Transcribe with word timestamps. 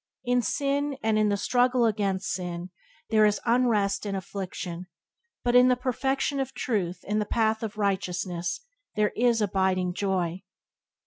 In 0.25 0.41
sin, 0.41 0.97
and 1.03 1.19
in 1.19 1.29
the 1.29 1.37
struggle 1.37 1.85
against 1.85 2.31
sin, 2.33 2.71
there 3.11 3.23
is 3.23 3.39
unrest 3.45 4.03
and 4.03 4.17
affliction, 4.17 4.87
but 5.43 5.53
in 5.55 5.67
the 5.67 5.75
perfection 5.75 6.39
of 6.39 6.55
Truth, 6.55 7.03
in 7.03 7.19
the 7.19 7.23
path 7.27 7.61
of 7.61 7.77
Righteousness, 7.77 8.61
there 8.95 9.13
is 9.15 9.41
abiding 9.43 9.93
joy. 9.93 10.41